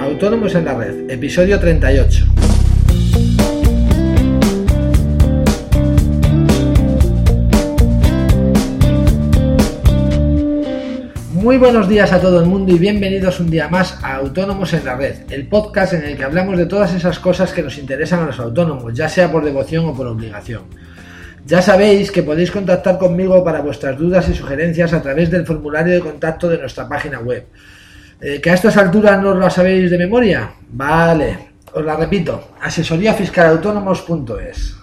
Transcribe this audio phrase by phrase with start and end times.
[0.00, 2.26] Autónomos en la Red, episodio 38.
[11.32, 14.84] Muy buenos días a todo el mundo y bienvenidos un día más a Autónomos en
[14.84, 18.20] la Red, el podcast en el que hablamos de todas esas cosas que nos interesan
[18.20, 20.62] a los autónomos, ya sea por devoción o por obligación.
[21.46, 25.94] Ya sabéis que podéis contactar conmigo para vuestras dudas y sugerencias a través del formulario
[25.94, 27.46] de contacto de nuestra página web.
[28.20, 30.52] Eh, ¿Que a estas alturas no lo sabéis de memoria?
[30.68, 34.76] Vale, os la repito, asesoríafiscalautónomos.es.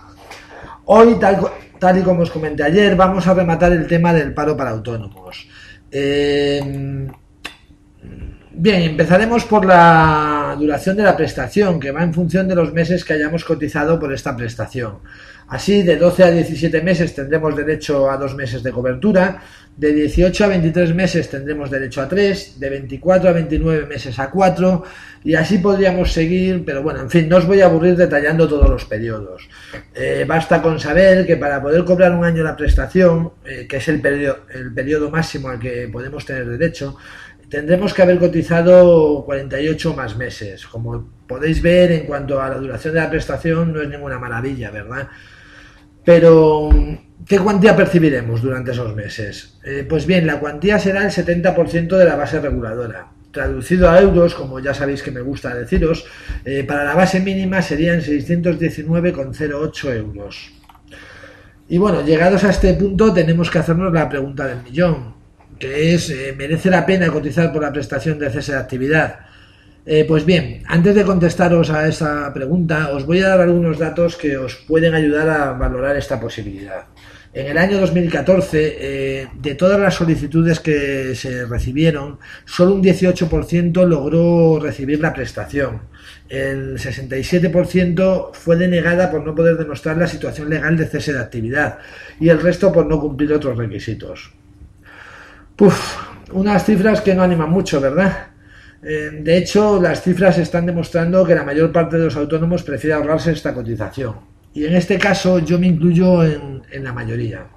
[0.85, 4.57] Hoy, tal, tal y como os comenté ayer, vamos a rematar el tema del paro
[4.57, 5.47] para autónomos.
[5.91, 7.07] Eh,
[8.53, 13.05] bien, empezaremos por la duración de la prestación, que va en función de los meses
[13.05, 14.99] que hayamos cotizado por esta prestación.
[15.49, 19.41] Así, de 12 a 17 meses tendremos derecho a dos meses de cobertura,
[19.77, 24.29] de 18 a 23 meses tendremos derecho a 3, de 24 a 29 meses a
[24.29, 24.83] 4,
[25.23, 28.69] y así podríamos seguir, pero bueno, en fin, no os voy a aburrir detallando todos
[28.69, 29.47] los periodos.
[29.95, 33.87] Eh, basta con saber que para poder cobrar un año la prestación, eh, que es
[33.87, 36.97] el periodo, el periodo máximo al que podemos tener derecho,
[37.49, 40.65] tendremos que haber cotizado 48 más meses.
[40.67, 44.71] Como podéis ver, en cuanto a la duración de la prestación, no es ninguna maravilla,
[44.71, 45.07] ¿verdad?
[46.03, 46.69] Pero,
[47.27, 49.59] ¿qué cuantía percibiremos durante esos meses?
[49.63, 53.07] Eh, pues bien, la cuantía será el 70% de la base reguladora.
[53.31, 56.05] Traducido a euros, como ya sabéis que me gusta deciros,
[56.45, 60.53] eh, para la base mínima serían 619,08 euros.
[61.69, 65.16] Y bueno, llegados a este punto tenemos que hacernos la pregunta del millón,
[65.59, 69.19] que es, eh, ¿merece la pena cotizar por la prestación de cese de actividad?
[69.85, 74.17] Eh, pues bien, antes de contestaros a esa pregunta, os voy a dar algunos datos
[74.17, 76.87] que os pueden ayudar a valorar esta posibilidad.
[77.33, 83.85] En el año 2014, eh, de todas las solicitudes que se recibieron, solo un 18%
[83.85, 85.81] logró recibir la prestación.
[86.27, 91.77] El 67% fue denegada por no poder demostrar la situación legal de cese de actividad
[92.19, 94.31] y el resto por no cumplir otros requisitos.
[95.57, 95.97] Puf,
[96.33, 98.27] unas cifras que no animan mucho, ¿verdad?
[98.83, 102.93] Eh, de hecho, las cifras están demostrando que la mayor parte de los autónomos prefiere
[102.93, 104.17] ahorrarse esta cotización.
[104.53, 107.47] Y en este caso yo me incluyo en, la mayoría.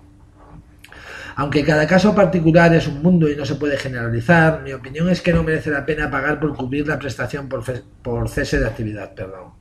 [1.36, 5.20] Aunque cada caso particular es un mundo y no se puede generalizar, mi opinión es
[5.20, 7.62] que no merece la pena pagar por cubrir la prestación por,
[8.02, 9.14] por cese de actividad.
[9.14, 9.52] Perdón.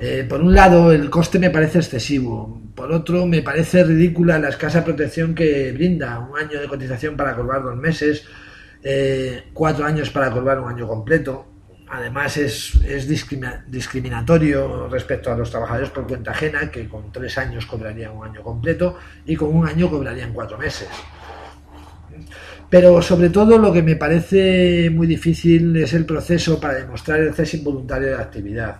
[0.00, 2.60] Eh, por un lado, el coste me parece excesivo.
[2.74, 7.36] Por otro, me parece ridícula la escasa protección que brinda un año de cotización para
[7.36, 8.26] colgar dos meses
[8.84, 11.46] eh, cuatro años para cobrar un año completo.
[11.88, 17.66] Además es, es discriminatorio respecto a los trabajadores por cuenta ajena, que con tres años
[17.66, 20.88] cobrarían un año completo y con un año cobrarían cuatro meses.
[22.70, 27.34] Pero sobre todo lo que me parece muy difícil es el proceso para demostrar el
[27.34, 28.76] cese involuntario de la actividad.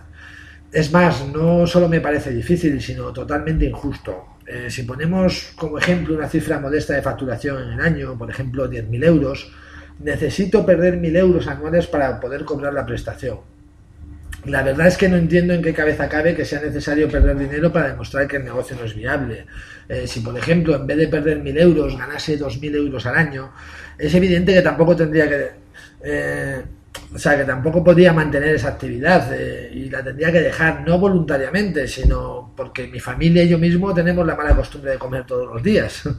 [0.73, 4.25] Es más, no solo me parece difícil, sino totalmente injusto.
[4.47, 8.69] Eh, si ponemos como ejemplo una cifra modesta de facturación en el año, por ejemplo
[8.69, 9.51] 10.000 euros,
[9.99, 13.39] necesito perder mil euros anuales para poder cobrar la prestación.
[14.45, 17.71] La verdad es que no entiendo en qué cabeza cabe que sea necesario perder dinero
[17.71, 19.45] para demostrar que el negocio no es viable.
[19.87, 23.15] Eh, si, por ejemplo, en vez de perder mil euros ganase dos mil euros al
[23.15, 23.53] año,
[23.97, 25.51] es evidente que tampoco tendría que...
[26.03, 26.61] Eh,
[27.13, 30.97] o sea, que tampoco podría mantener esa actividad eh, y la tendría que dejar, no
[30.97, 35.47] voluntariamente, sino porque mi familia y yo mismo tenemos la mala costumbre de comer todos
[35.47, 36.03] los días.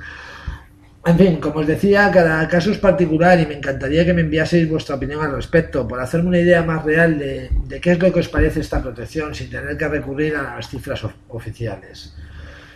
[1.06, 4.66] En fin, como os decía, cada caso es particular y me encantaría que me enviaseis
[4.66, 7.50] vuestra opinión al respecto, por hacerme una idea más real de,
[7.82, 11.02] qué es lo que os parece esta protección sin tener que recurrir a las cifras
[11.28, 12.14] oficiales.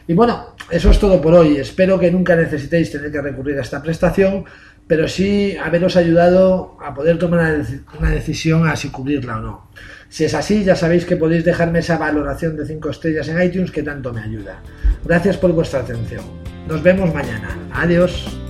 [0.06, 1.56] Y bueno, eso es todo por hoy.
[1.56, 4.44] Espero que nunca necesitéis tener que recurrir a esta prestación,
[4.88, 7.62] pero sí haberos ayudado a poder tomar
[7.98, 9.70] una decisión a si cubrirla o no.
[10.08, 13.70] Si es así, ya sabéis que podéis dejarme esa valoración de 5 estrellas en iTunes
[13.70, 14.62] que tanto me ayuda.
[15.04, 16.24] Gracias por vuestra atención.
[16.66, 17.56] Nos vemos mañana.
[17.72, 18.47] Adiós.